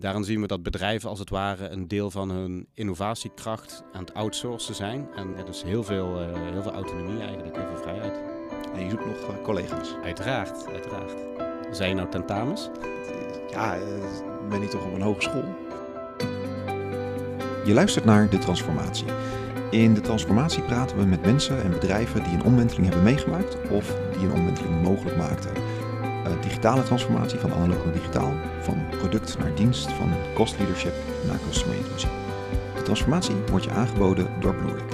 [0.00, 4.14] Daarin zien we dat bedrijven als het ware een deel van hun innovatiekracht aan het
[4.14, 5.08] outsourcen zijn.
[5.16, 8.20] En ja, dus heel veel, uh, heel veel autonomie eigenlijk, heel veel vrijheid.
[8.74, 9.94] En je zoekt nog uh, collega's?
[10.04, 11.14] Uiteraard, uiteraard.
[11.70, 12.68] Zijn je nou tentamens?
[13.50, 15.44] Ja, ik ben niet toch op een hogeschool?
[17.64, 19.06] Je luistert naar De Transformatie.
[19.70, 23.96] In De Transformatie praten we met mensen en bedrijven die een omwenteling hebben meegemaakt of
[24.18, 25.52] die een omwenteling mogelijk maakten.
[26.26, 30.94] Uh, digitale transformatie van analoog naar digitaal, van product naar dienst, van cost leadership
[31.26, 31.76] naar customer.
[32.74, 34.92] De transformatie wordt je aangeboden door Bluerick.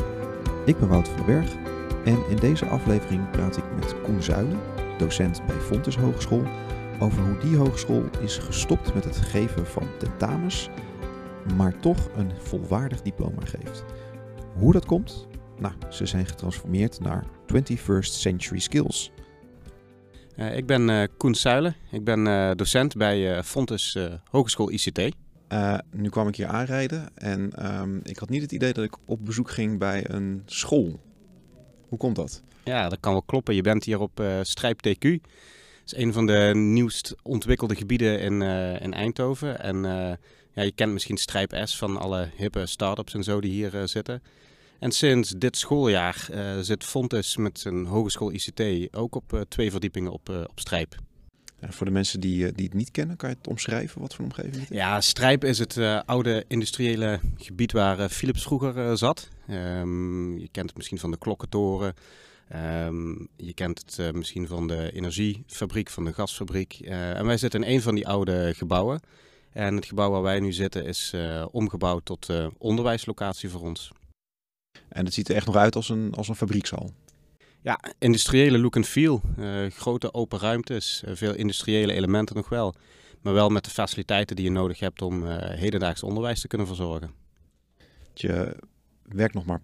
[0.64, 1.50] Ik ben Wout van den Berg
[2.04, 4.58] en in deze aflevering praat ik met Koen Zuilen,
[4.98, 6.42] docent bij Fontes Hogeschool,
[7.00, 10.70] over hoe die hogeschool is gestopt met het geven van tentamens,
[11.56, 13.84] maar toch een volwaardig diploma geeft.
[14.58, 15.26] Hoe dat komt?
[15.58, 17.24] Nou, ze zijn getransformeerd naar
[17.54, 19.12] 21st Century Skills.
[20.36, 21.76] Uh, ik ben uh, Koen Suilen.
[21.90, 23.98] Ik ben uh, docent bij Fontes
[24.30, 25.14] Hogeschool ICT.
[25.90, 29.24] nu kwam ik hier aanrijden en um, ik had niet het idee dat ik op
[29.24, 31.00] bezoek ging bij een school.
[31.88, 32.42] Hoe komt dat?
[32.64, 33.54] Ja, dat kan wel kloppen.
[33.54, 35.00] Je bent hier op Strijp TQ.
[35.00, 35.20] Dat
[35.84, 38.42] is een van de nieuwst ontwikkelde gebieden in,
[38.82, 39.60] in Eindhoven.
[39.60, 39.82] En
[40.52, 44.22] ja, je kent misschien Strijp S van alle hippe start-ups en zo die hier zitten.
[44.78, 49.70] En sinds dit schooljaar uh, zit Fontes met zijn hogeschool ICT ook op uh, twee
[49.70, 50.94] verdiepingen op, uh, op Strijp.
[51.60, 54.00] Ja, voor de mensen die, die het niet kennen, kan je het omschrijven?
[54.00, 54.76] Wat voor omgeving het is?
[54.76, 59.28] Ja, Strijp is het oude industriële gebied waar Philips vroeger zat.
[59.50, 61.94] Um, je kent het misschien van de klokkentoren.
[62.86, 66.80] Um, je kent het misschien van de energiefabriek, van de gasfabriek.
[66.80, 69.00] en wij zitten in een van die oude gebouwen.
[69.52, 71.14] En het gebouw waar wij nu zitten is
[71.50, 73.92] omgebouwd tot onderwijslocatie voor ons.
[74.96, 76.92] En het ziet er echt nog uit als een, als een fabriekshal.
[77.62, 79.20] Ja, industriële look and feel.
[79.38, 82.74] Uh, grote open ruimtes, uh, veel industriële elementen nog wel.
[83.22, 86.66] Maar wel met de faciliteiten die je nodig hebt om uh, hedendaags onderwijs te kunnen
[86.66, 87.10] verzorgen.
[88.14, 88.56] Je
[89.02, 89.60] werkt nog maar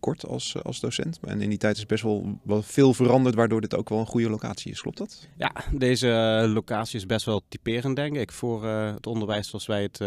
[0.00, 1.18] kort als, als docent.
[1.22, 4.06] En in die tijd is best wel, wel veel veranderd, waardoor dit ook wel een
[4.06, 4.80] goede locatie is.
[4.80, 5.28] Klopt dat?
[5.36, 10.00] Ja, deze locatie is best wel typerend, denk ik, voor het onderwijs zoals wij het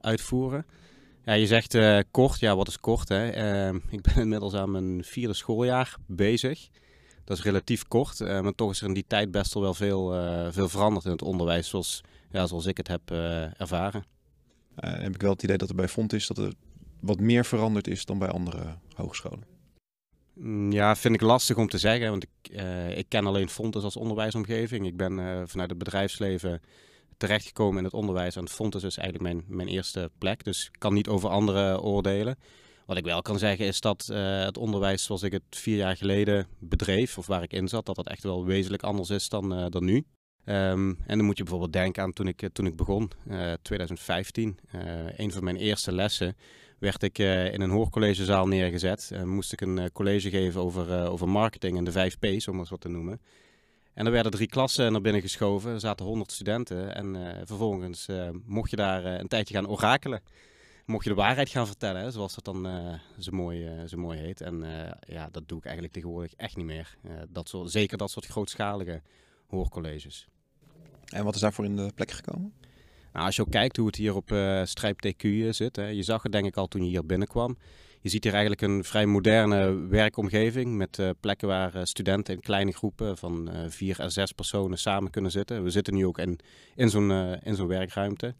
[0.00, 0.66] uitvoeren.
[1.24, 2.40] Ja, je zegt uh, kort.
[2.40, 3.08] Ja, wat is kort?
[3.08, 3.70] Hè?
[3.70, 6.68] Uh, ik ben inmiddels aan mijn vierde schooljaar bezig.
[7.24, 10.08] Dat is relatief kort, uh, maar toch is er in die tijd best wel veel,
[10.52, 12.00] veel veranderd in het onderwijs, zoals,
[12.30, 13.10] ja, zoals ik het heb
[13.56, 14.04] ervaren.
[14.74, 16.52] heb ik wel het idee dat er bij Font is dat er
[17.00, 19.44] wat meer veranderd is dan bij andere hogescholen.
[20.34, 22.60] Mm, ja, vind ik lastig om te zeggen, want ik,
[22.96, 24.86] ik ken alleen Fontes als onderwijsomgeving.
[24.86, 26.60] Ik ben vanuit het bedrijfsleven
[27.22, 28.36] terechtgekomen in het onderwijs.
[28.36, 30.44] En Fontes is dus eigenlijk mijn, mijn eerste plek.
[30.44, 32.38] Dus ik kan niet over anderen oordelen.
[32.86, 35.96] Wat ik wel kan zeggen is dat uh, het onderwijs zoals ik het vier jaar
[35.96, 39.58] geleden bedreef, of waar ik in zat, dat dat echt wel wezenlijk anders is dan,
[39.58, 40.04] uh, dan nu.
[40.44, 44.58] Um, en dan moet je bijvoorbeeld denken aan toen ik, toen ik begon, uh, 2015.
[45.16, 46.36] een van mijn eerste lessen
[46.78, 49.10] werd ik in een hoorcollegezaal neergezet.
[49.12, 52.68] En moest ik een college geven over, over marketing en de 5 P's, om het
[52.68, 53.20] zo te noemen.
[53.94, 55.72] En er werden drie klassen naar binnen geschoven.
[55.72, 56.94] Er zaten honderd studenten.
[56.94, 60.20] En uh, vervolgens uh, mocht je daar uh, een tijdje gaan orakelen.
[60.86, 62.68] Mocht je de waarheid gaan vertellen, hè, zoals dat dan
[63.18, 64.40] zo, mooi, zo mooi heet.
[64.40, 64.64] En
[65.06, 66.96] ja, dat doe ik eigenlijk tegenwoordig echt niet meer.
[67.28, 69.02] dat soort, zeker dat soort grootschalige
[69.46, 70.28] hoorcolleges.
[71.04, 72.52] En wat is daarvoor in de plek gekomen?
[73.12, 75.76] Nou, als je ook kijkt hoe het hier op Strijp TQ zit.
[75.76, 77.56] Hè, je zag het denk ik al toen je hier binnenkwam.
[78.02, 82.40] Je ziet hier eigenlijk een vrij moderne werkomgeving met uh, plekken waar uh, studenten in
[82.40, 85.62] kleine groepen van uh, vier à zes personen samen kunnen zitten.
[85.62, 86.38] We zitten nu ook in,
[86.74, 87.10] in zo'n
[87.42, 88.34] in zo'n werkruimte.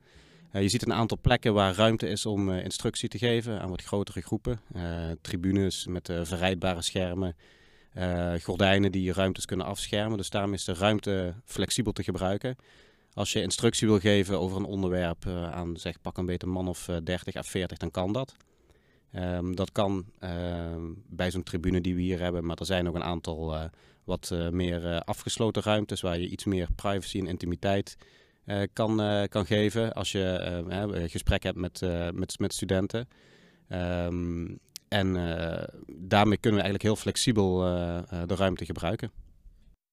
[0.52, 4.20] je ziet een aantal plekken waar ruimte is om instructie te geven aan wat grotere
[4.20, 4.60] groepen.
[5.20, 7.36] tribunes met verrijdbare schermen,
[8.42, 10.16] gordijnen die ruimtes kunnen afschermen.
[10.16, 12.56] Dus daarom is de ruimte flexibel te gebruiken.
[13.14, 16.88] Als je instructie wil geven over een onderwerp aan zeg pak een beetje man of
[17.04, 18.34] 30 à 40, dan kan dat.
[19.14, 20.76] Um, dat kan uh,
[21.08, 23.64] bij zo'n tribune die we hier hebben, maar er zijn ook een aantal uh,
[24.04, 27.96] wat meer afgesloten ruimtes waar je iets meer privacy en intimiteit
[28.72, 28.96] kan,
[29.28, 30.20] kan geven als je
[30.68, 31.80] een gesprek hebt met,
[32.12, 33.08] met, met studenten.
[34.88, 35.12] En
[35.88, 37.58] daarmee kunnen we eigenlijk heel flexibel
[38.26, 39.10] de ruimte gebruiken.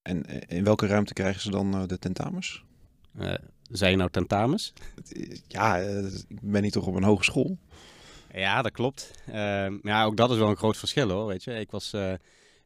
[0.01, 2.63] En in welke ruimte krijgen ze dan de tentamens?
[3.71, 4.73] Zijn je nou tentamens?
[5.47, 7.57] Ja, ik ben niet toch op een hogeschool?
[8.33, 9.11] Ja, dat klopt.
[9.29, 11.27] Uh, ja, ook dat is wel een groot verschil hoor.
[11.27, 11.59] Weet je.
[11.59, 12.11] Ik was uh,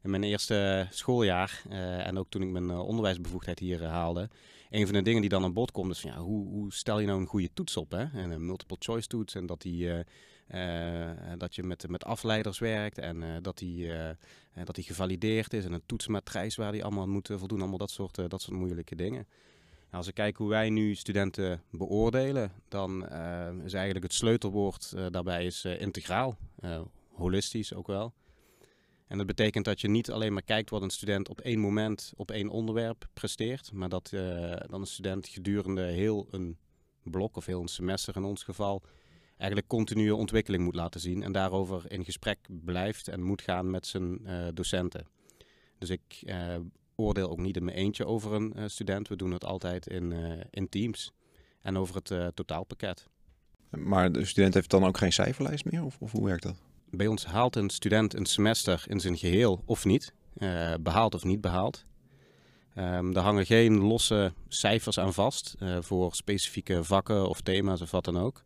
[0.02, 4.28] in mijn eerste schooljaar uh, en ook toen ik mijn eh, onderwijsbevoegdheid hier haalde.
[4.70, 6.98] Een van de dingen die dan aan bod komt is van, ja, hoe, hoe, stel
[6.98, 7.90] je nou een goede toets op?
[7.90, 8.02] Hè?
[8.02, 9.90] En een multiple choice toets en dat, die,
[11.38, 13.92] dat je met, met afleiders werkt en dat, die,
[14.64, 17.60] dat die gevalideerd is en een toetsmatrijs waar die allemaal moeten voldoen.
[17.60, 19.26] Allemaal dat soort, dat soort moeilijke dingen.
[19.94, 23.02] Als we kijken hoe wij nu studenten beoordelen, dan
[23.64, 26.36] is eigenlijk het sleutelwoord daarbij is integraal,
[27.12, 28.12] holistisch ook wel.
[29.06, 32.12] En dat betekent dat je niet alleen maar kijkt wat een student op één moment
[32.16, 34.08] op één onderwerp presteert, maar dat
[34.68, 36.58] dan een student gedurende heel een
[37.02, 38.82] blok of heel een semester in ons geval
[39.36, 43.86] eigenlijk continue ontwikkeling moet laten zien en daarover in gesprek blijft en moet gaan met
[43.86, 44.20] zijn
[44.54, 45.06] docenten.
[45.78, 46.22] Dus ik
[46.96, 49.08] oordeel ook niet in mijn eentje over een uh, student.
[49.08, 50.12] We doen het altijd in,
[50.50, 51.12] in teams
[51.60, 53.08] en over het totaalpakket.
[53.70, 56.56] Maar de student heeft dan ook geen cijferlijst meer of, of hoe werkt dat?
[56.90, 60.12] Bij ons haalt een student een semester in zijn geheel of niet,
[60.80, 61.84] behaald of niet behaald.
[62.78, 68.04] Um, daar hangen geen losse cijfers aan vast voor specifieke vakken of thema's of wat
[68.04, 68.42] dan ook.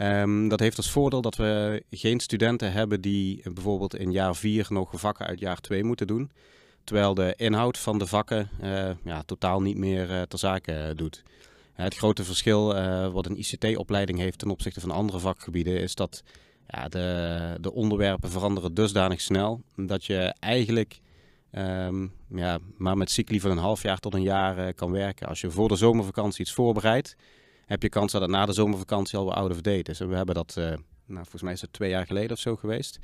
[0.00, 4.66] Um, dat heeft als voordeel dat we geen studenten hebben die bijvoorbeeld in jaar 4
[4.68, 6.30] nog vakken uit jaar 2 moeten doen.
[6.90, 11.22] Terwijl de inhoud van de vakken uh, ja, totaal niet meer uh, ter zake doet.
[11.24, 12.74] Uh, het grote verschil
[13.12, 16.22] wat een ICT-opleiding heeft ten opzichte van andere vakgebieden is dat
[16.68, 21.00] ja, de, de onderwerpen veranderen dusdanig snel dat je eigenlijk
[21.52, 25.28] um, ja, maar met cycli van een half jaar tot een jaar kan werken.
[25.28, 27.16] Als je voor de zomervakantie iets voorbereidt,
[27.66, 29.98] heb je kans dat het na de zomervakantie al out of date is.
[29.98, 30.78] We hebben dat, nou,
[31.22, 32.98] volgens mij is het twee jaar geleden of zo geweest.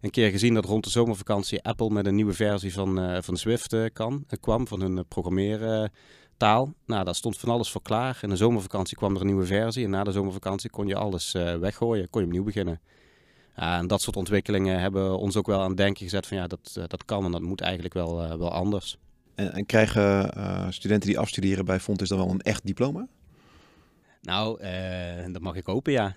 [0.00, 3.36] Een keer gezien dat rond de zomervakantie Apple met een nieuwe versie van, uh, van
[3.36, 6.72] Swift uh, kan, kwam, van hun programmeertaal.
[6.86, 8.18] Nou, daar stond van alles voor klaar.
[8.22, 9.84] In de zomervakantie kwam er een nieuwe versie.
[9.84, 12.80] En na de zomervakantie kon je alles weggooien, kon je opnieuw beginnen.
[13.54, 16.80] en dat soort ontwikkelingen hebben ons ook wel aan het denken gezet van ja, dat,
[16.86, 18.98] dat kan en dat moet eigenlijk wel, wel anders.
[19.34, 23.08] En, en krijgen studenten die afstuderen bij Fontis dan wel een echt diploma?
[24.22, 24.60] Nou,
[25.32, 26.16] dat mag ik hopen, ja.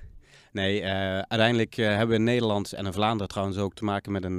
[0.53, 0.88] Nee, uh,
[1.19, 4.38] uiteindelijk uh, hebben we in Nederland en in Vlaanderen trouwens ook te maken met een,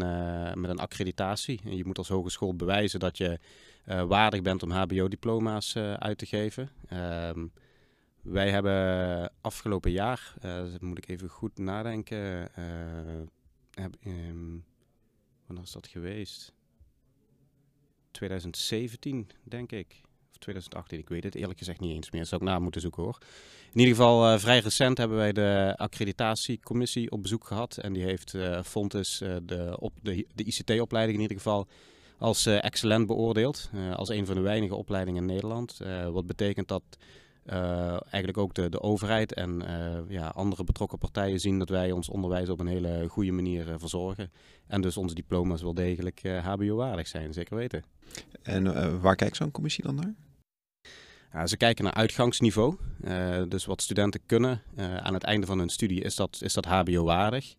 [0.60, 1.60] met een accreditatie.
[1.64, 3.38] Je moet als hogeschool bewijzen dat je
[3.84, 6.70] waardig bent om HBO-diploma's uit te geven.
[6.88, 7.46] Ehm,
[8.22, 10.34] wij hebben afgelopen jaar,
[10.80, 12.48] moet ik even goed nadenken,
[13.70, 14.64] heb, um,
[15.46, 16.52] wanneer is dat geweest?
[18.10, 20.00] 2017, denk ik.
[20.44, 22.20] 2018, ik weet het eerlijk gezegd niet eens meer.
[22.20, 23.18] Dat zou ik na moeten zoeken hoor.
[23.72, 27.76] In ieder geval, uh, vrij recent hebben wij de accreditatiecommissie op bezoek gehad.
[27.76, 31.66] En die heeft uh, Fontes uh, de, de, de ICT-opleiding in ieder geval
[32.18, 33.70] als excellent beoordeeld.
[33.94, 35.80] als een van de weinige opleidingen in Nederland.
[36.12, 36.82] wat betekent dat
[38.10, 39.62] eigenlijk ook de, de overheid en
[40.08, 44.30] ja, andere betrokken partijen zien dat wij ons onderwijs op een hele goede manier verzorgen.
[44.66, 47.84] En dus onze diploma's wel degelijk HBO-waardig zijn, zeker weten.
[48.42, 50.14] En waar kijkt zo'n commissie dan naar?
[51.34, 52.76] Ja, ze kijken naar uitgangsniveau.
[53.04, 56.52] Uh, dus wat studenten kunnen uh, aan het einde van hun studie, is dat, is
[56.52, 57.54] dat HBO-waardig.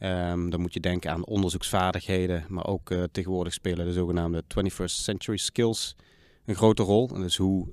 [0.00, 4.84] Um, dan moet je denken aan onderzoeksvaardigheden, maar ook uh, tegenwoordig spelen de zogenaamde 21st
[4.84, 5.96] century skills
[6.44, 7.06] een grote rol.
[7.06, 7.66] Dus hoe,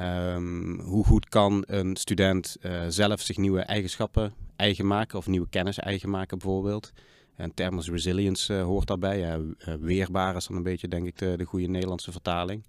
[0.00, 2.56] um, hoe goed kan een student
[2.88, 6.92] zelf zich nieuwe eigenschappen eigen maken of nieuwe kennis eigen maken bijvoorbeeld.
[7.36, 9.40] En thermos resilience hoort daarbij.
[9.80, 12.64] weerbaar is dan een beetje denk ik de goede Nederlandse vertaling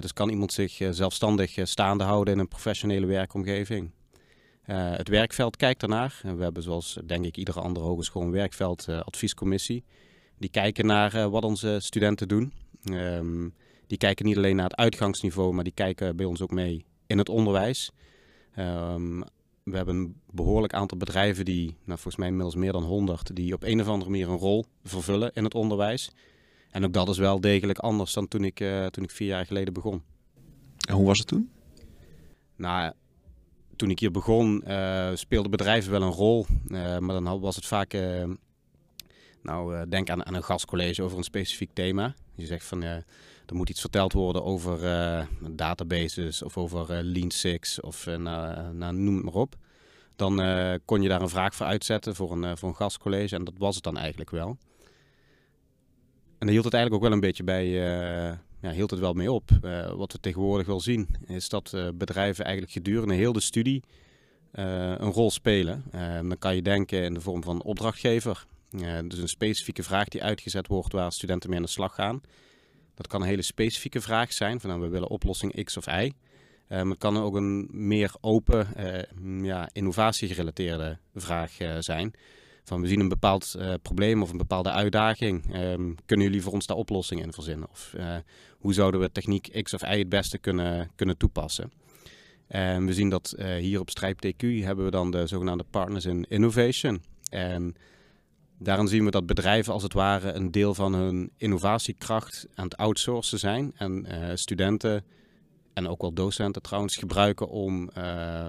[0.00, 3.90] dus kan iemand zich eh, zelfstandig eh, staande houden in een professionele werkomgeving.
[4.66, 6.20] Uh, het werkveld kijkt ernaar.
[6.22, 9.84] We hebben zoals denk ik iedere andere hogeschool een werkveldadviescommissie.
[10.38, 12.52] die kijken naar wat onze studenten doen.
[12.84, 13.54] Um,
[13.86, 17.18] die kijken niet alleen naar het uitgangsniveau, maar die kijken bij ons ook mee in
[17.18, 17.90] het onderwijs.
[18.58, 19.24] Um,
[19.62, 23.54] we hebben een behoorlijk aantal bedrijven die, nou, volgens mij inmiddels meer dan 100, die
[23.54, 26.10] op een of andere manier een rol vervullen in het onderwijs.
[26.72, 29.46] En ook dat is wel degelijk anders dan toen ik, uh, toen ik vier jaar
[29.46, 30.02] geleden begon.
[30.88, 31.50] En hoe was het toen?
[32.56, 32.92] Nou,
[33.76, 36.46] toen ik hier begon uh, speelden bedrijven wel een rol.
[36.66, 37.96] Uh, maar dan was het vaak,
[39.42, 42.14] nou denk aan, aan een gastcollege over een specifiek thema.
[42.34, 43.04] Je zegt van, er
[43.52, 44.78] moet iets verteld worden over
[45.50, 49.56] databases of over Lean Six of nou, nou, noem het maar op.
[50.16, 50.36] Dan
[50.84, 53.74] kon je daar een vraag voor uitzetten voor een, voor een gastcollege en dat was
[53.74, 54.58] het dan eigenlijk wel.
[56.42, 59.12] En daar hield het eigenlijk ook wel een beetje bij, uh, ja, hield het wel
[59.12, 59.50] mee op.
[59.64, 63.82] Uh, wat we tegenwoordig wel zien, is dat uh, bedrijven eigenlijk gedurende heel de studie
[64.52, 65.84] een rol spelen.
[66.28, 68.46] dan kan je denken in de vorm van opdrachtgever.
[69.04, 72.20] dus een specifieke vraag die uitgezet wordt waar studenten mee aan de slag gaan.
[72.94, 76.12] Dat kan een hele specifieke vraag zijn, van nou, we willen oplossing X of Y.
[76.68, 78.66] maar het kan ook een meer open,
[79.42, 82.14] ja, innovatiegerelateerde vraag zijn
[82.64, 85.56] van we zien een bepaald uh, probleem of een bepaalde uitdaging.
[85.56, 87.68] Um, kunnen jullie voor ons daar oplossingen in verzinnen?
[87.70, 88.16] Of uh,
[88.58, 91.72] hoe zouden we techniek X of Y het beste kunnen, kunnen toepassen?
[92.46, 96.04] En we zien dat uh, hier op Strijp TQ hebben we dan de zogenaamde Partners
[96.04, 97.02] in Innovation.
[97.30, 97.74] En
[98.58, 102.76] daarin zien we dat bedrijven als het ware een deel van hun innovatiekracht aan het
[102.76, 103.72] outsourcen zijn.
[103.76, 104.06] En
[104.38, 105.04] studenten
[105.72, 107.90] en ook wel docenten trouwens, gebruiken om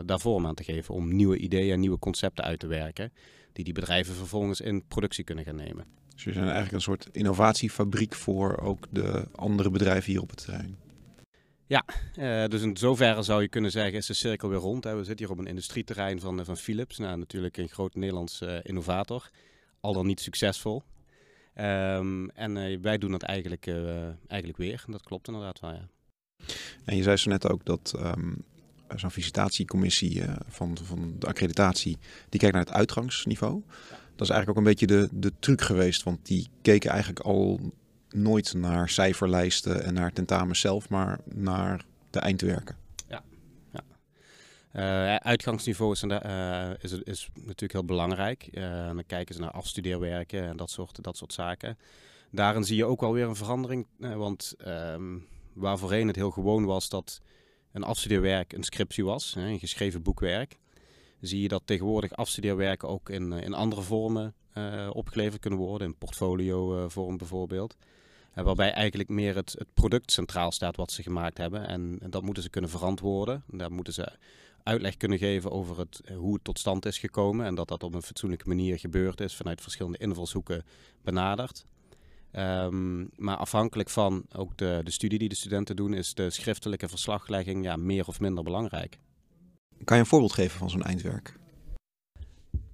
[0.06, 0.94] daar vorm aan te geven.
[0.94, 3.12] Om nieuwe ideeën en nieuwe concepten uit te werken.
[3.54, 5.86] Die die bedrijven vervolgens in productie kunnen gaan nemen.
[6.16, 10.40] Dus we zijn eigenlijk een soort innovatiefabriek voor ook de andere bedrijven hier op het
[10.40, 10.78] terrein.
[11.66, 11.86] Ja,
[12.20, 14.84] uh, dus in zoverre zou je kunnen zeggen is de cirkel weer rond.
[14.84, 16.98] We zitten hier op een industrieterrein van, eh, van Philips.
[16.98, 19.30] Nou, natuurlijk een groot Nederlands uh, innovator.
[19.80, 20.84] Al dan niet succesvol.
[21.56, 23.68] Um, en wij doen dat eigenlijk,
[24.28, 24.84] eigenlijk weer.
[24.88, 25.90] Dat klopt inderdaad wel, ja.
[26.86, 28.46] En je zei zo net ook dat um,
[28.96, 31.98] zo'n visitatiecommissie van, van de accreditatie...
[32.30, 33.64] die kijkt naar het uitgangsniveau.
[34.16, 36.04] Dat is eigenlijk ook een beetje de, de truc geweest.
[36.04, 37.60] Want die keken eigenlijk al
[38.10, 42.76] nooit naar cijferlijsten en naar tentamens zelf, maar naar de eindwerken.
[43.08, 43.24] Ja,
[43.72, 43.84] ja.
[44.74, 46.02] Uh, uitgangsniveau is,
[46.82, 48.50] is, is, natuurlijk heel belangrijk.
[48.54, 51.78] Dan kijken ze naar afstudeerwerken en dat soort, dat soort zaken.
[52.32, 53.88] Daarin zie je ook wel weer een verandering.
[53.98, 57.22] want um, waar voorheen het heel gewoon was dat
[57.74, 60.58] een afstudeerwerk een scriptie was, een geschreven boekwerk,
[61.22, 64.34] zie je dat tegenwoordig afstudeerwerken ook in, in andere vormen
[64.92, 67.76] opgeleverd kunnen worden, in portfolio vorm bijvoorbeeld
[68.34, 71.68] waarbij eigenlijk meer het, het, product centraal staat wat ze gemaakt hebben.
[71.68, 73.44] En, en, dat moeten ze kunnen verantwoorden.
[73.48, 74.12] Daar moeten ze
[74.64, 77.46] uitleg kunnen geven over het, eh, hoe het tot stand is gekomen.
[77.46, 80.66] En dat dat op een fatsoenlijke manier gebeurd is, vanuit verschillende invalshoeken
[81.02, 81.66] benaderd.
[82.38, 86.88] Um, maar afhankelijk van ook de, de studie die de studenten doen, is de schriftelijke
[86.88, 89.00] verslaglegging ja, meer of minder belangrijk.
[89.84, 91.40] Kan je een voorbeeld geven van zo'n eindwerk?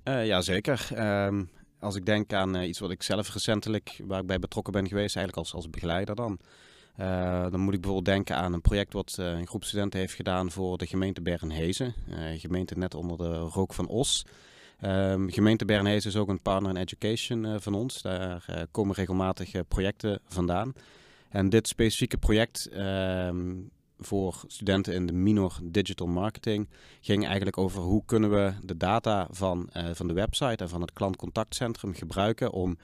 [0.04, 0.90] Uh, ja, zeker.
[1.26, 1.50] Um,
[1.80, 4.88] als ik denk aan uh, iets wat ik zelf recentelijk, waar ik bij betrokken ben
[4.88, 6.40] geweest, eigenlijk als, als begeleider dan.
[7.00, 10.14] Uh, dan moet ik bijvoorbeeld denken aan een project wat uh, een groep studenten heeft
[10.14, 11.94] gedaan voor de gemeente Bernhezen.
[12.38, 14.26] gemeente net onder de rook van Os.
[14.86, 18.02] Um, gemeente Bernhezen is ook een partner in education van ons.
[18.02, 20.74] Daar komen regelmatig projecten vandaan.
[21.30, 23.56] En dit specifieke project ehm,
[23.98, 26.70] voor studenten in de minor digital marketing
[27.02, 30.94] ging eigenlijk over hoe kunnen we de data van, van de website en van het
[30.94, 32.78] klantcontactcentrum gebruiken om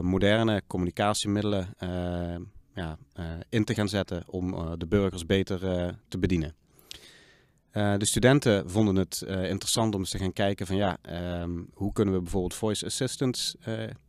[0.00, 1.74] moderne communicatiemiddelen
[2.74, 2.98] ja,
[3.48, 5.58] in te gaan zetten om de burgers beter
[6.08, 6.54] te bedienen.
[7.72, 10.98] De studenten vonden het interessant om eens te gaan kijken van ja,
[11.42, 13.56] um, hoe kunnen we bijvoorbeeld voice assistants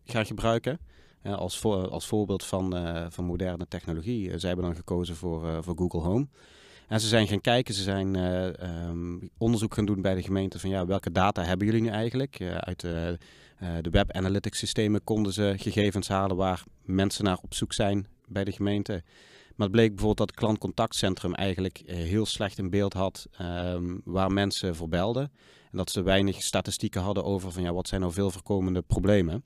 [0.05, 0.79] gaan gebruiken
[1.23, 2.75] als, als voorbeeld van,
[3.09, 4.39] van moderne technologie.
[4.39, 6.27] Zij hebben dan gekozen voor, voor Google Home.
[6.87, 8.15] En ze zijn gaan kijken, ze zijn
[8.89, 12.41] um, onderzoek gaan doen bij de gemeente van ja, welke data hebben jullie nu eigenlijk?
[12.41, 13.17] uit de,
[13.81, 18.43] de web analytics systemen konden ze gegevens halen waar mensen naar op zoek zijn bij
[18.43, 19.03] de gemeente.
[19.61, 24.31] Maar het bleek bijvoorbeeld dat het klantcontactcentrum eigenlijk heel slecht in beeld had um, waar
[24.31, 25.31] mensen voor belden.
[25.71, 29.43] En dat ze weinig statistieken hadden over van ja, wat zijn nou veel voorkomende problemen.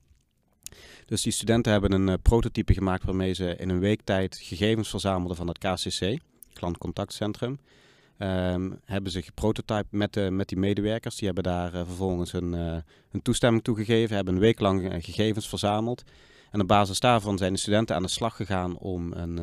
[1.05, 4.89] Dus die studenten hebben een uh, prototype gemaakt waarmee ze in een week tijd gegevens
[4.89, 6.17] verzamelden van het KCC,
[6.53, 7.59] klantcontactcentrum.
[8.19, 11.15] Um, hebben ze geprototyped met, de, met die medewerkers.
[11.15, 12.53] Die hebben daar uh, vervolgens een,
[13.11, 16.03] een toestemming toegegeven, hebben een week lang gegevens verzameld.
[16.55, 19.39] En op basis daarvan zijn de studenten aan de slag gegaan om een,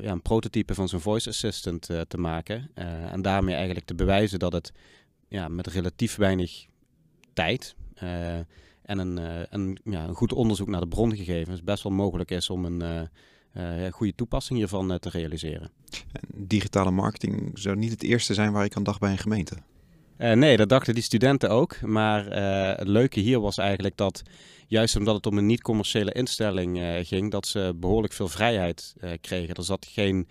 [0.00, 2.70] ja, een prototype van zo'n voice assistant te maken.
[3.10, 4.72] en daarmee eigenlijk te bewijzen dat het
[5.28, 6.66] ja, met relatief weinig
[7.32, 7.74] tijd
[8.82, 9.16] en een,
[9.50, 13.10] een, ja, een goed onderzoek naar de brongegevens best wel mogelijk is om een
[13.92, 15.70] goede toepassing hiervan te realiseren.
[16.34, 19.56] digitale marketing zou niet het eerste zijn waar ik aan dacht bij een gemeente.
[20.20, 21.80] Nee, dat dachten die studenten ook.
[21.80, 22.24] Maar
[22.78, 24.22] het leuke hier was eigenlijk dat,
[24.66, 29.54] juist omdat het om een niet-commerciële instelling ging, dat ze behoorlijk veel vrijheid kregen.
[29.54, 30.28] Er zat geen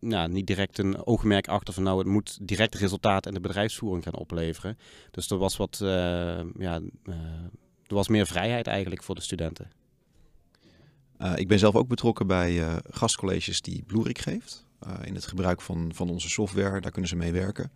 [0.00, 4.04] nou, niet direct een oogmerk achter van nou, het moet direct resultaat in de bedrijfsvoering
[4.04, 4.78] gaan opleveren.
[5.10, 5.76] Dus er was wat,
[6.58, 6.80] ja,
[7.86, 9.70] er was meer vrijheid eigenlijk voor de studenten.
[11.34, 14.66] ik ben zelf ook betrokken bij gastcolleges die Bloerik geeft.
[15.04, 17.70] In het gebruik van, van onze software, daar kunnen ze mee werken.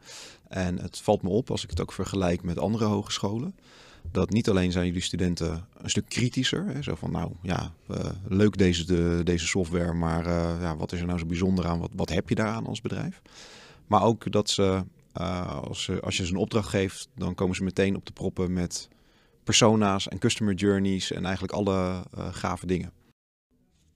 [0.49, 3.55] En het valt me op als ik het ook vergelijk met andere hogescholen
[4.11, 6.67] dat niet alleen zijn jullie studenten een stuk kritischer.
[6.67, 7.97] Hè, zo van, nou ja, uh,
[8.29, 11.79] leuk deze, de, deze software, maar uh, ja, wat is er nou zo bijzonder aan?
[11.79, 13.23] Wat, wat heb je daaraan als bedrijf?
[13.87, 17.97] Maar ook dat ze, als, als je ze een opdracht geeft, dan komen ze meteen
[17.97, 18.89] op de proppen met
[19.45, 22.93] persona's en customer journeys en eigenlijk alle gave dingen.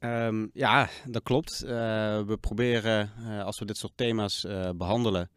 [0.07, 1.61] Um, ja, dat klopt.
[1.61, 3.11] we proberen,
[3.45, 4.47] als we dit soort thema's
[4.77, 5.31] behandelen,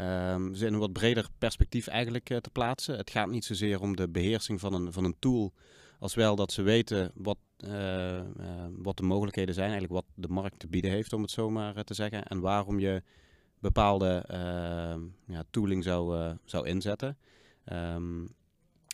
[0.00, 2.96] Um, ze in een wat breder perspectief eigenlijk te plaatsen.
[2.96, 5.52] Het gaat niet zozeer om de beheersing van een, van een tool,
[5.98, 7.38] als wel dat ze weten wat,
[8.76, 11.84] wat de mogelijkheden zijn, eigenlijk wat de markt te bieden heeft, om het zo maar
[11.84, 12.24] te zeggen.
[12.24, 13.02] En waarom je
[13.58, 17.18] bepaalde ehm, ja, tooling zou, zou inzetten.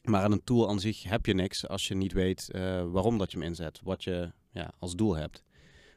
[0.04, 2.49] Maar aan een tool aan zich heb je niks als je niet weet
[2.90, 5.42] waarom dat je hem inzet, wat je ja, als doel hebt.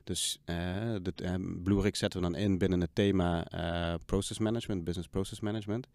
[0.04, 3.46] Dus uh, uh, zetten we dan in binnen het thema
[4.06, 5.88] process management, business process management.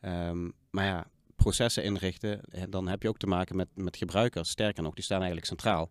[0.00, 4.50] Um, maar ja, processen inrichten, dan heb je ook te maken met, met gebruikers.
[4.50, 5.90] Sterker nog, die staan eigenlijk centraal.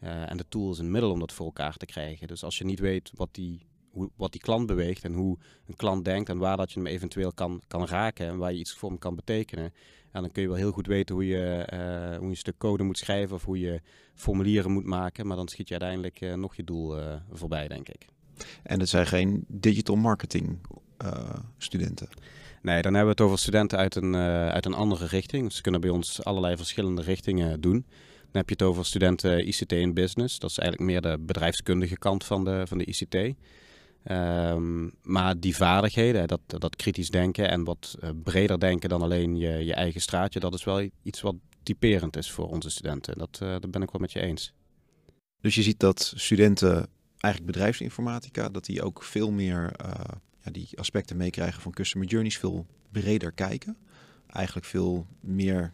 [0.00, 2.26] en de tool is een middel om dat voor elkaar te krijgen.
[2.26, 5.76] Dus als je niet weet wat die hoe, wat die klant beweegt en hoe een
[5.76, 8.74] klant denkt en waar dat je hem eventueel kan, kan raken en waar je iets
[8.74, 9.72] voor hem kan betekenen.
[10.12, 12.58] En dan kun je wel heel goed weten hoe je, uh, hoe je een stuk
[12.58, 13.80] code moet schrijven of hoe je
[14.14, 15.26] formulieren moet maken.
[15.26, 18.06] Maar dan schiet je uiteindelijk uh, nog je doel uh, voorbij, denk ik.
[18.62, 20.58] En het zijn geen digital marketing
[21.58, 22.08] studenten?
[22.62, 25.52] Nee, dan hebben we het over studenten uit een, uit een andere richting.
[25.52, 27.86] Ze kunnen bij ons allerlei verschillende richtingen doen.
[28.34, 30.38] Dan heb je het over studenten ICT en business.
[30.38, 33.36] Dat is eigenlijk meer de bedrijfskundige kant van de, van de ICT.
[34.10, 39.36] Um, maar die vaardigheden, dat, dat kritisch denken en wat uh, breder denken dan alleen
[39.36, 43.18] je, je eigen straatje, dat is wel iets wat typerend is voor onze studenten.
[43.18, 44.52] Dat, uh, dat ben ik wel met je eens.
[45.40, 46.86] Dus je ziet dat studenten,
[47.18, 49.90] eigenlijk bedrijfsinformatica, dat die ook veel meer uh,
[50.42, 53.76] ja, die aspecten meekrijgen van customer journeys, veel breder kijken.
[54.26, 55.72] Eigenlijk veel meer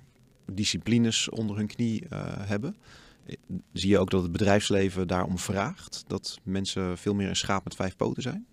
[0.52, 2.06] disciplines onder hun knie
[2.40, 2.76] hebben.
[3.72, 6.04] Zie je ook dat het bedrijfsleven daarom vraagt?
[6.06, 8.46] Dat mensen veel meer een schaap met vijf poten zijn?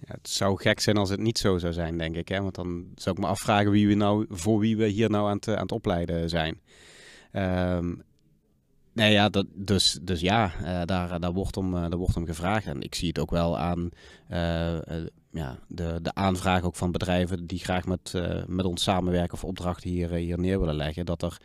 [0.00, 2.28] Ja, het zou gek zijn als het niet zo zou zijn, denk ik.
[2.28, 2.42] Hè?
[2.42, 5.36] Want dan zou ik me afvragen wie we nou, voor wie we hier nou aan
[5.36, 6.60] het, aan het opleiden zijn.
[7.32, 8.02] Um,
[8.92, 12.66] ja, dat, dus, dus ja, uh, daar, daar, wordt om, daar wordt om gevraagd.
[12.66, 13.90] En ik zie het ook wel aan
[15.30, 18.12] ja, de, de aanvraag ook van bedrijven die graag met,
[18.46, 21.06] met ons samenwerken of opdrachten hier, hier neer willen leggen.
[21.06, 21.40] Dat er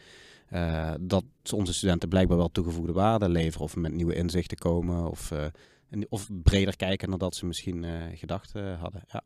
[0.53, 1.23] uh, dat
[1.53, 6.29] onze studenten blijkbaar wel toegevoegde waarde leveren of met nieuwe inzichten komen of, uh, of
[6.43, 9.03] breder kijken dan dat ze misschien uh, gedacht hadden.
[9.07, 9.21] Ja.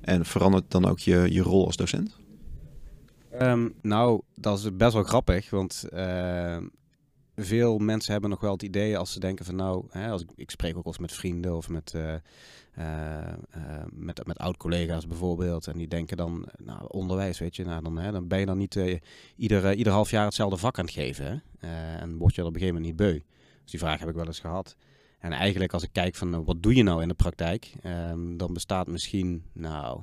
[0.00, 2.16] En verandert dan ook je, je rol als docent?
[3.40, 5.84] Um, nou, dat is best wel grappig, want
[7.36, 10.30] veel mensen hebben nog wel het idee als ze denken van nou, hè, als ik,
[10.34, 12.14] ik spreek ook eens met vrienden of met, uh,
[12.78, 13.34] uh,
[13.90, 15.66] met, met oud-collega's bijvoorbeeld.
[15.66, 18.58] En die denken dan, nou, onderwijs, weet je, nou, dan, hè, dan ben je dan
[18.58, 18.80] niet
[19.36, 21.26] ieder, ieder half jaar hetzelfde vak aan het geven.
[21.26, 21.36] Hè?
[21.98, 23.20] en word je er op een gegeven moment niet beu.
[23.62, 24.76] Dus die vraag heb ik wel eens gehad.
[25.18, 28.52] En eigenlijk als ik kijk van wat doe je nou in de praktijk, um, dan
[28.52, 30.00] bestaat misschien, nou,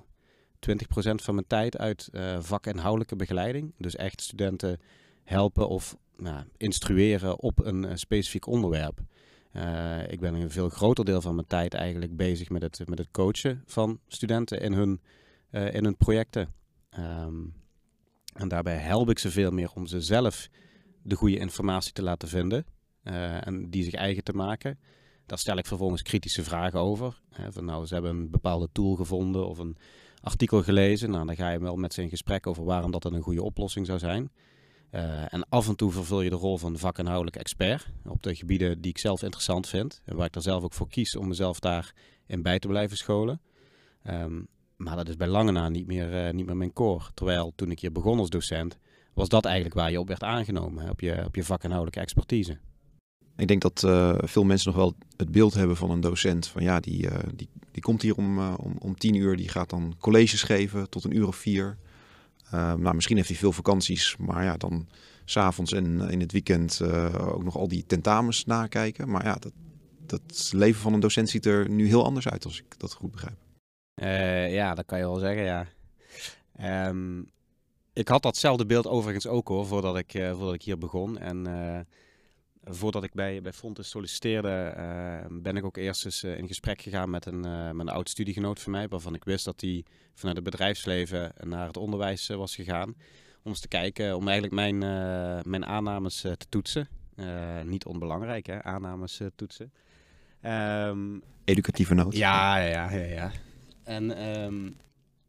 [0.59, 0.69] 20%
[1.15, 3.73] van mijn tijd uit vakinhoudelijke begeleiding.
[3.77, 4.79] Dus echt studenten
[5.23, 8.99] helpen of nou, instrueren op een uh, specifiek onderwerp.
[9.53, 12.97] Uh, ik ben een veel groter deel van mijn tijd eigenlijk bezig met het, met
[12.97, 15.01] het coachen van studenten in hun,
[15.51, 16.53] uh, in hun projecten.
[16.99, 17.53] Um,
[18.33, 20.49] en daarbij help ik ze veel meer om ze zelf
[21.01, 22.65] de goede informatie te laten vinden
[23.43, 24.79] en die zich eigen te maken.
[25.25, 27.21] Daar stel ik vervolgens kritische vragen over.
[27.49, 29.77] van nou, ze hebben een bepaalde tool gevonden of een
[30.21, 31.09] artikel gelezen.
[31.09, 33.85] Nou, dan ga je wel met ze in gesprek over waarom dat een goede oplossing
[33.85, 34.31] zou zijn.
[34.95, 38.81] Uh, en af en toe vervul je de rol van vakinhoudelijk expert op de gebieden
[38.81, 40.01] die ik zelf interessant vind.
[40.05, 43.41] En waar ik er zelf ook voor kies om mezelf daarin bij te blijven scholen.
[44.09, 47.03] Um, maar dat is bij lange na niet meer, uh, niet meer mijn core.
[47.13, 48.77] Terwijl toen ik hier begon als docent,
[49.13, 50.89] was dat eigenlijk waar je op werd aangenomen.
[50.89, 52.57] Op je, op je vakinhoudelijke expertise.
[53.37, 56.47] Ik denk dat uh, veel mensen nog wel het beeld hebben van een docent.
[56.47, 59.95] Van ja, die, die, die komt hier om, om, om tien uur, die gaat dan
[59.99, 61.77] colleges geven tot een uur of vier.
[62.53, 64.87] Uh, nou, misschien heeft hij veel vakanties, maar ja, dan
[65.25, 69.09] s'avonds en in het weekend uh, ook nog al die tentamens nakijken.
[69.09, 69.51] Maar ja, dat,
[70.05, 73.11] dat leven van een docent ziet er nu heel anders uit, als ik dat goed
[73.11, 73.37] begrijp.
[73.95, 75.67] Uh, ja, dat kan je wel zeggen, ja.
[76.87, 77.29] Um,
[77.93, 81.17] ik had datzelfde beeld overigens ook hoor, voordat ik, voordat ik hier begon.
[81.17, 81.47] En
[82.63, 86.81] voordat ik bij, bij Fontes solliciteerde, uh, ben ik ook eerst eens uh, in gesprek
[86.81, 89.83] gegaan met een, uh, met een oud studiegenoot van mij, waarvan ik wist dat hij
[90.13, 92.95] vanuit het bedrijfsleven naar het onderwijs was gegaan.
[93.43, 94.77] Om eens te kijken, om eigenlijk mijn,
[95.49, 96.87] mijn aannames te toetsen.
[97.65, 99.73] niet onbelangrijk, hè, aannames toetsen.
[100.41, 102.15] Um, Educatieve noot.
[102.15, 103.31] Ja, ja, ja, ja.
[103.83, 104.77] En um,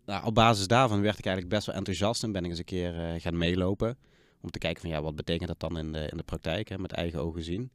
[0.07, 2.65] nou, op basis daarvan werd ik eigenlijk best wel enthousiast en ben ik eens een
[2.65, 3.97] keer gaan meelopen.
[4.43, 6.79] Om te kijken van ja, wat betekent dat dan in de, in de praktijk, hè,
[6.79, 7.71] met eigen ogen zien.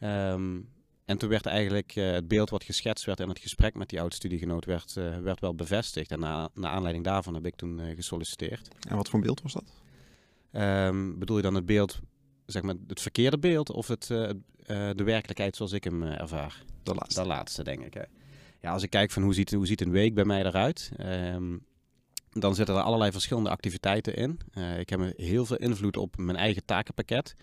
[0.00, 0.68] Um,
[1.04, 4.00] en toen werd eigenlijk uh, het beeld wat geschetst werd in het gesprek met die
[4.00, 6.10] oud-studiegenoot werd, uh, werd wel bevestigd.
[6.10, 8.68] En na, naar aanleiding daarvan heb ik toen uh, gesolliciteerd.
[8.88, 9.64] En wat voor beeld was dat?
[10.62, 12.00] Um, bedoel je dan het beeld,
[12.46, 16.62] zeg maar het verkeerde beeld of het, de werkelijkheid zoals ik hem ervaar?
[16.82, 17.20] De laatste.
[17.20, 17.94] De laatste, denk ik.
[17.94, 18.02] Hè.
[18.60, 20.90] Ja, als ik kijk van hoe ziet, hoe ziet een week bij mij eruit...
[21.00, 21.66] Um,
[22.30, 24.40] dan zitten er allerlei verschillende activiteiten in.
[24.54, 27.34] Uh, ik heb heel veel invloed op mijn eigen takenpakket.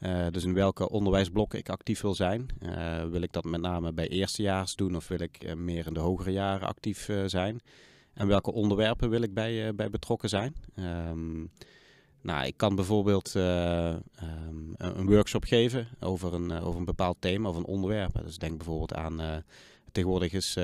[0.00, 2.46] Uh, dus in welke onderwijsblokken ik actief wil zijn.
[2.60, 6.00] Uh, wil ik dat met name bij eerstejaars doen of wil ik meer in de
[6.00, 7.60] hogere jaren actief zijn?
[8.14, 10.54] En welke onderwerpen wil ik bij, bij betrokken zijn?
[10.76, 11.50] Um,
[12.22, 13.94] Nou, ik kan bijvoorbeeld uh,
[14.76, 18.20] een workshop geven over een, over een bepaald thema of een onderwerp.
[18.24, 19.44] Dus denk bijvoorbeeld aan,
[19.92, 20.58] tegenwoordig is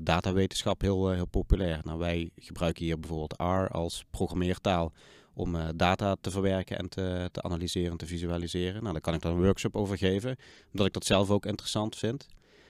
[0.00, 1.80] datawetenschap heel, heel populair.
[1.84, 4.92] Nou, wij gebruiken hier bijvoorbeeld R als programmeertaal
[5.34, 8.80] om data te verwerken en te, te analyseren en te visualiseren.
[8.80, 10.36] Nou, daar kan ik dan een workshop over geven,
[10.72, 12.26] omdat ik dat zelf ook interessant vind.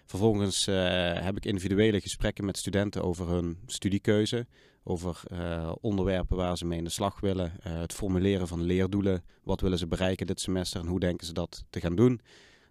[0.07, 0.67] Vervolgens
[1.15, 4.47] heb ik individuele gesprekken met studenten over hun studiekeuze
[4.85, 5.23] over
[5.81, 7.53] onderwerpen waar ze mee in de slag willen.
[7.63, 9.25] Het formuleren van leerdoelen.
[9.43, 12.21] Wat willen ze bereiken dit semester en hoe denken ze dat te gaan doen.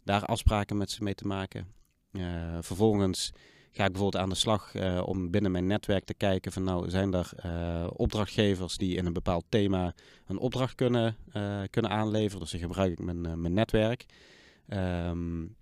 [0.03, 1.67] Daar afspraken met ze mee te maken.
[2.11, 3.31] Uh, vervolgens
[3.71, 7.13] ga ik bijvoorbeeld aan de slag om binnen mijn netwerk te kijken van nou zijn
[7.13, 7.29] er
[7.89, 9.93] opdrachtgevers die in een bepaald thema
[10.27, 11.15] een opdracht kunnen,
[11.69, 12.39] kunnen aanleveren.
[12.39, 14.05] Dus dan gebruik ik mijn, mijn netwerk.
[14.67, 15.55] Um,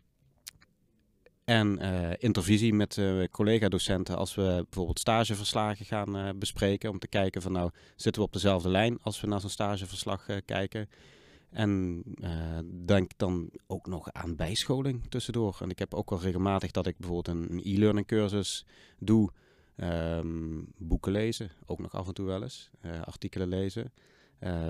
[1.46, 1.80] en
[2.20, 6.90] intervisie met collega-docenten als we bijvoorbeeld stageverslagen gaan bespreken.
[6.90, 10.26] Om te kijken van nou, zitten we op dezelfde lijn als we naar zo'n stageverslag
[10.46, 10.90] kijken.
[11.50, 12.04] En
[12.86, 15.58] denk dan ook nog aan bijscholing tussendoor.
[15.62, 18.66] En ik heb ook wel regelmatig dat ik bijvoorbeeld een e-learning cursus
[19.00, 19.30] doe.
[19.76, 22.70] Um, boeken lezen, ook nog af en toe wel eens.
[23.04, 23.94] artikelen lezen.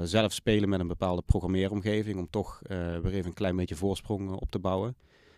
[0.04, 4.52] zelf spelen met een bepaalde programmeeromgeving om toch weer even een klein beetje voorsprong op
[4.52, 4.96] te bouwen.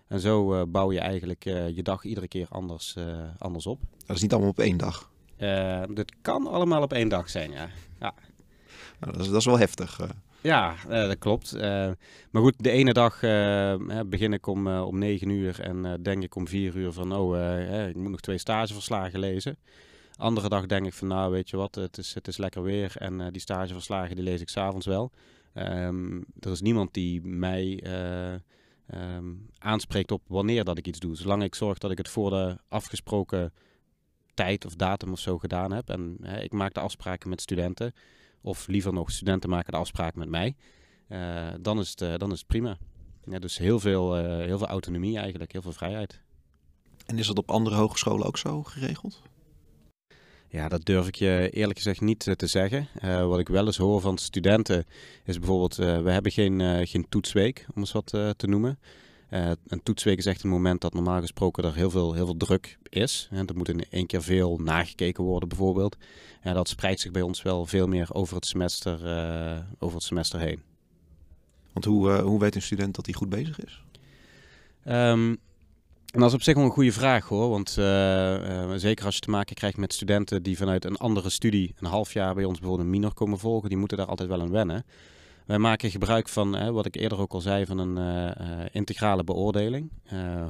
[0.08, 2.96] En zo bouw je eigenlijk je dag iedere keer anders,
[3.38, 3.82] anders op.
[4.06, 5.12] Dat is niet allemaal op één dag?
[5.94, 7.70] dit kan allemaal op één dag zijn, ja.
[8.00, 8.14] ja.
[9.00, 10.00] Nou, dat, is, dat is wel heftig.
[10.42, 11.54] Ja, dat klopt.
[12.32, 13.20] maar goed, de ene dag
[14.06, 17.96] begin ik om, om 9 uur en denk ik om 4 uur van, oh, ik
[17.96, 19.58] moet nog twee stageverslagen lezen.
[20.18, 22.94] Andere dag denk ik van, nou weet je wat, het is, het is lekker weer
[22.98, 25.12] en die stageverslagen die lees ik s'avonds wel.
[25.54, 27.84] Um, er is niemand die mij
[28.94, 31.16] um, aanspreekt op wanneer dat ik iets doe.
[31.16, 33.54] Zolang ik zorg dat ik het voor de afgesproken
[34.34, 35.90] tijd of datum of zo gedaan heb.
[35.90, 37.94] En ik maak de afspraken met studenten.
[38.42, 40.56] Of liever nog, studenten maken de afspraken met mij.
[41.10, 42.78] Uh, dan, is het, uh, dan is het prima.
[43.24, 46.20] Ja, dus heel veel, uh, heel veel autonomie eigenlijk, heel veel vrijheid.
[47.06, 49.22] En is dat op andere hogescholen ook zo geregeld?
[50.48, 52.88] Ja, dat durf ik je eerlijk gezegd niet te zeggen.
[53.04, 54.86] Uh, wat ik wel eens hoor van studenten
[55.24, 58.80] is bijvoorbeeld, uh, we hebben geen, uh, geen toetsweek, om eens wat te noemen.
[59.68, 62.78] Een toetsweek is echt een moment dat normaal gesproken er heel veel, heel veel druk
[62.90, 63.28] is.
[63.32, 65.98] En er moet in één keer veel nagekeken worden bijvoorbeeld.
[66.42, 68.94] En dat spreidt zich bij ons wel veel meer over het semester,
[69.80, 70.62] over het semester heen.
[71.74, 73.84] Want hoe, hoe weet een student dat hij goed bezig is?
[74.86, 75.40] Um,
[76.12, 77.50] en dat is op zich wel een goede vraag hoor.
[77.50, 81.30] Want uh, uh, zeker als je te maken krijgt met studenten die vanuit een andere
[81.30, 84.30] studie een half jaar bij ons bijvoorbeeld een minor komen volgen, die moeten daar altijd
[84.30, 84.86] wel aan wennen.
[85.46, 88.36] Wij maken gebruik van, uh, wat ik eerder ook al zei, van een
[88.72, 89.92] integrale beoordeling,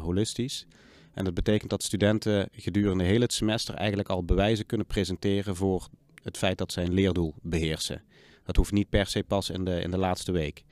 [0.02, 0.66] holistisch.
[1.14, 5.88] En dat betekent dat studenten gedurende heel het semester eigenlijk al bewijzen kunnen presenteren voor
[6.24, 8.02] het feit dat zij een leerdoel beheersen.
[8.44, 10.64] Dat hoeft niet per se pas in de, in de laatste week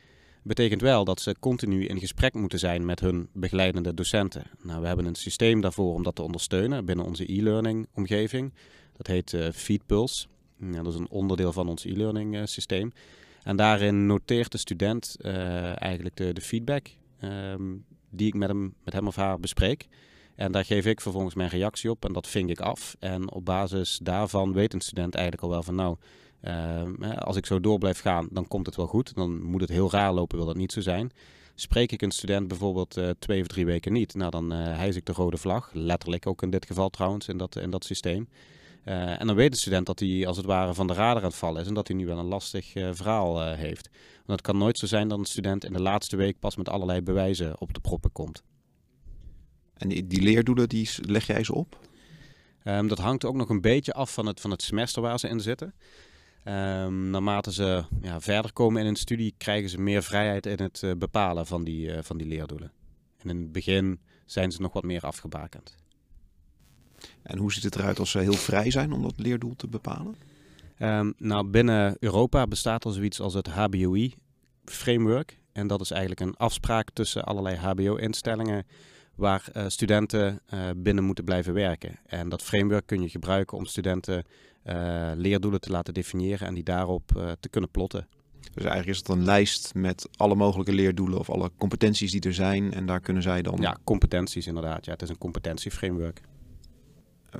[0.43, 4.43] betekent wel dat ze continu in gesprek moeten zijn met hun begeleidende docenten.
[4.61, 8.53] Nou, we hebben een systeem daarvoor om dat te ondersteunen binnen onze e-learning omgeving.
[8.97, 10.27] Dat heet uh, FeedPulse.
[10.57, 12.91] Dat is een onderdeel van ons e-learning systeem.
[13.49, 16.87] En daarin noteert de student uh, eigenlijk de, de feedback
[17.23, 19.87] um, die ik met hem, met hem of haar bespreek.
[20.35, 22.95] En daar geef ik vervolgens mijn reactie op en dat vink ik af.
[22.99, 25.97] En op basis daarvan weet een student eigenlijk al wel van nou,
[26.41, 29.15] Ehm, als ik zo door blijf gaan, dan komt het wel goed.
[29.15, 31.11] Dan moet het heel raar lopen, wil dat niet zo zijn.
[31.55, 34.95] Spreek ik een student bijvoorbeeld uh, twee of drie weken niet, nou dan uh, hijs
[34.95, 35.69] ik de rode vlag.
[35.73, 38.27] Letterlijk ook in dit geval trouwens, in dat, in dat systeem.
[38.89, 41.27] Uh, en dan weet de student dat hij als het ware van de radar aan
[41.27, 43.89] het vallen is en dat hij nu wel een lastig verhaal heeft.
[44.15, 46.69] Want het kan nooit zo zijn dat een student in de laatste week pas met
[46.69, 48.43] allerlei bewijzen op de proppen komt.
[49.73, 51.79] En die, die leerdoelen, die leg jij ze op?
[52.63, 55.27] Um, dat hangt ook nog een beetje af van het, van het semester waar ze
[55.27, 55.73] in zitten.
[56.45, 60.81] Um, naarmate ze ja, verder komen in hun studie, krijgen ze meer vrijheid in het
[60.81, 62.71] uh, bepalen van die, uh, van die leerdoelen.
[63.17, 65.75] En in het begin zijn ze nog wat meer afgebakend.
[67.21, 70.15] En hoe ziet het eruit als ze heel vrij zijn om dat leerdoel te bepalen?
[70.79, 75.37] Um, nou, binnen Europa bestaat er zoiets als het HBOI-framework.
[75.51, 78.65] En dat is eigenlijk een afspraak tussen allerlei HBO-instellingen
[79.15, 80.41] waar uh, studenten
[80.75, 81.99] binnen moeten blijven werken.
[82.05, 84.23] En dat framework kun je gebruiken om studenten
[84.65, 87.07] uh, leerdoelen te laten definiëren en die daarop
[87.39, 88.07] te kunnen plotten.
[88.53, 92.33] Dus eigenlijk is het een lijst met alle mogelijke leerdoelen of alle competenties die er
[92.33, 92.73] zijn.
[92.73, 93.57] En daar kunnen zij dan.
[93.61, 94.85] Ja, competenties inderdaad.
[94.85, 96.21] Ja, het is een competentieframework.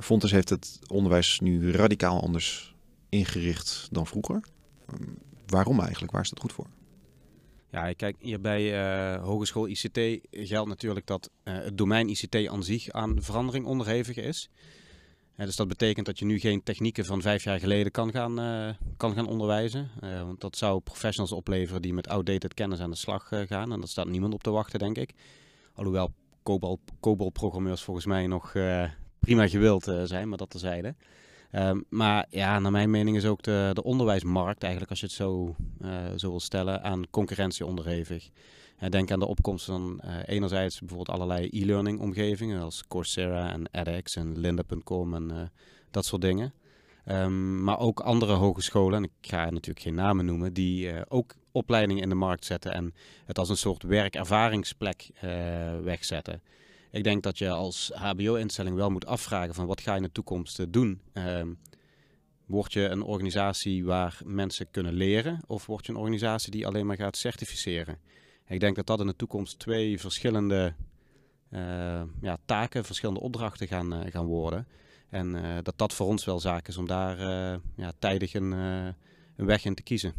[0.00, 2.74] Fontes heeft het onderwijs nu radicaal anders
[3.08, 4.44] ingericht dan vroeger.
[4.92, 6.12] Um, waarom eigenlijk?
[6.12, 6.66] Waar is dat goed voor?
[7.70, 8.62] Ja, kijk, hier bij
[9.16, 10.00] uh, Hogeschool ICT
[10.30, 14.50] geldt natuurlijk dat uh, het domein ICT aan zich aan verandering onderhevig is.
[15.36, 18.34] dus dat betekent dat je nu geen technieken van vijf jaar geleden kan gaan,
[18.96, 19.90] kan gaan onderwijzen.
[20.00, 23.72] want dat zou professionals opleveren die met outdated kennis aan de slag gaan.
[23.72, 25.12] En daar staat niemand op te wachten, denk ik.
[25.74, 26.12] Alhoewel
[27.00, 28.52] COBOL-programmeurs volgens mij nog
[29.20, 30.94] prima gewild zijn, maar dat terzijde.
[31.52, 35.14] Um, maar ja, naar mijn mening is ook de, de onderwijsmarkt, eigenlijk als je het
[35.14, 38.30] zo, uh, zo wil stellen, aan concurrentie onderhevig.
[38.82, 44.16] Uh, denk aan de opkomst van enerzijds bijvoorbeeld allerlei e-learning omgevingen als Coursera en edX
[44.16, 45.50] en lynda.com en
[45.90, 46.52] dat soort dingen.
[47.06, 52.02] Um, maar ook andere hogescholen, en ik ga natuurlijk geen namen noemen, die ook opleidingen
[52.02, 55.10] in de markt zetten en het als een soort werkervaringsplek
[55.82, 56.42] wegzetten.
[56.90, 60.12] Ik denk dat je als HBO-instelling wel moet afvragen van wat ga je in de
[60.12, 61.00] toekomst eh, doen.
[61.12, 61.58] Um,
[62.46, 66.86] word je een organisatie waar mensen kunnen leren of word je een organisatie die alleen
[66.86, 67.98] maar gaat certificeren?
[68.46, 70.74] Ik denk dat dat in de toekomst twee verschillende
[71.50, 74.66] uh, ja, taken, verschillende opdrachten gaan, uh, gaan worden.
[75.08, 77.18] En dat dat voor ons wel zaak is om daar
[77.76, 78.94] ja, tijdig een, een
[79.46, 80.14] weg in te kiezen.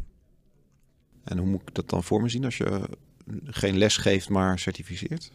[1.24, 2.88] En hoe moet ik dat dan voor me zien als je
[3.44, 5.30] geen les geeft, maar certificeert?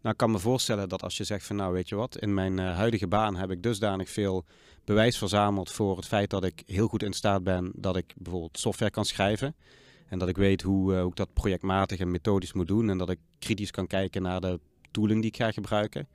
[0.00, 2.34] Nou, ik kan me voorstellen dat als je zegt van nou weet je wat, in
[2.34, 4.44] mijn uh, huidige baan heb ik dusdanig veel
[4.84, 8.58] bewijs verzameld voor het feit dat ik heel goed in staat ben dat ik bijvoorbeeld
[8.58, 9.54] software kan schrijven.
[10.08, 12.90] En dat ik weet hoe, uh, hoe ik dat projectmatig en methodisch moet doen.
[12.90, 16.08] En dat ik kritisch kan kijken naar de tooling die ik ga gebruiken.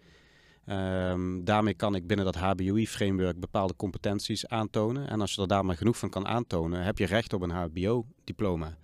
[0.69, 5.09] Um, daarmee kan ik binnen dat HBOI-framework bepaalde competenties aantonen.
[5.09, 7.49] En als je er daar maar genoeg van kan aantonen, heb je recht op een
[7.49, 8.77] HBO-diploma.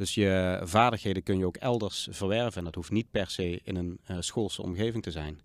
[0.00, 2.58] Dus je vaardigheden kun je ook elders verwerven.
[2.58, 5.40] En dat hoeft niet per se in een uh, schoolse omgeving te zijn.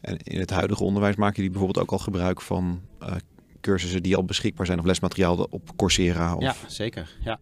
[0.00, 3.14] En in het huidige onderwijs maken jullie bijvoorbeeld ook al gebruik van uh,
[3.60, 6.34] cursussen die al beschikbaar zijn of lesmateriaal op Coursera?
[6.34, 6.42] Of...
[6.42, 7.16] Ja, zeker.
[7.24, 7.38] Ja.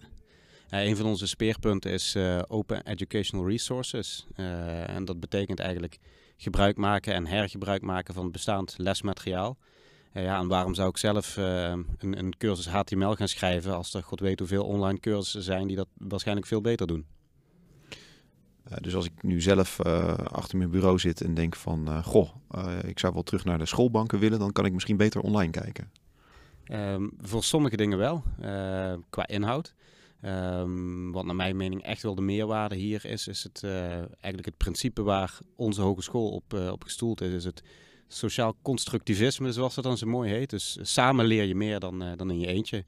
[0.71, 4.27] Uh, een van onze speerpunten is Open Educational Resources.
[4.35, 5.99] en dat betekent eigenlijk
[6.37, 9.59] gebruik maken en hergebruik maken van bestaand lesmateriaal.
[10.23, 14.21] Ja, en waarom zou ik zelf een, een, cursus HTML gaan schrijven als er god
[14.21, 17.07] weet hoeveel online cursussen zijn die dat waarschijnlijk veel beter doen?
[18.71, 22.29] Uh, dus als ik nu zelf uh, achter mijn bureau zit en denk van, goh,
[22.87, 25.91] ik zou wel terug naar de schoolbanken willen, dan kan ik misschien beter online kijken.
[26.69, 28.23] Um, voor sommige dingen wel,
[29.11, 29.75] qua inhoud.
[30.25, 34.57] Um, wat naar mijn mening echt wel de meerwaarde hier is, is het eigenlijk het
[34.57, 37.33] principe waar onze hogeschool op, op gestoeld is.
[37.33, 37.63] Is het
[38.15, 40.51] sociaal constructivisme, zoals dat dan zo mooi heet.
[40.51, 42.85] Dus samen leer je meer dan, dan in je eentje.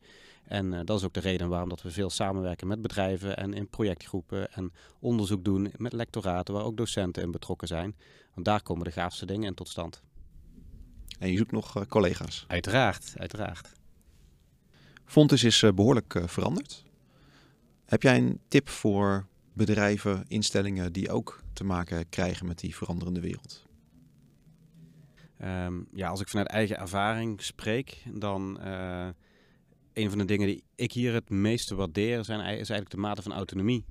[0.46, 3.54] En uh, dat is ook de reden waarom dat we veel samenwerken met bedrijven en
[3.54, 7.96] in projectgroepen en onderzoek doen met lectoraten waar ook docenten in betrokken zijn.
[8.34, 10.02] Want daar komen de gaafste dingen in tot stand.
[11.18, 12.44] En je zoekt nog uh, collega's?
[12.48, 13.72] Uiteraard, uiteraard.
[15.04, 16.84] Fontes is uh, behoorlijk veranderd.
[17.84, 23.20] Heb jij een tip voor bedrijven, instellingen die ook te maken krijgen met die veranderende
[23.20, 23.65] wereld?
[25.44, 28.60] Um, ja, als ik vanuit eigen ervaring spreek, dan
[29.96, 33.22] een van de dingen die ik hier het meeste waardeer zijn, is eigenlijk de mate
[33.22, 33.84] van autonomie.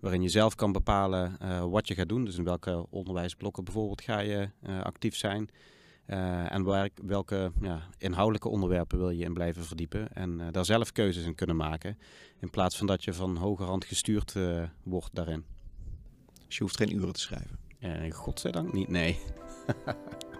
[0.00, 2.24] Waarin je zelf kan bepalen uh, wat je gaat doen.
[2.24, 5.48] Dus in welke onderwijsblokken bijvoorbeeld ga je uh, actief zijn.
[6.06, 10.12] Uh, en waar, welke ja, inhoudelijke onderwerpen wil je in blijven verdiepen.
[10.12, 11.98] En daar zelf keuzes in kunnen maken.
[12.40, 14.34] In plaats van dat je van hoger hand gestuurd
[14.82, 15.44] wordt daarin.
[16.46, 17.58] Dus je hoeft geen uren te schrijven?
[17.80, 19.18] Uh, godzijdank niet, nee.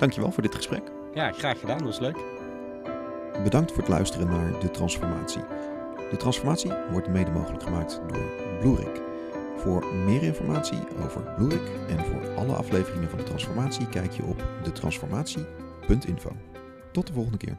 [0.00, 0.82] Dankjewel voor dit gesprek.
[1.14, 1.78] Ja, graag gedaan.
[1.78, 2.16] Dat was leuk.
[3.44, 5.42] Bedankt voor het luisteren naar De Transformatie.
[6.10, 8.24] De Transformatie wordt mede mogelijk gemaakt door
[8.60, 9.00] Bloerik.
[9.56, 14.44] Voor meer informatie over Bloerik en voor alle afleveringen van De Transformatie kijk je op
[14.62, 16.30] detransformatie.info.
[16.92, 17.56] Tot de volgende keer.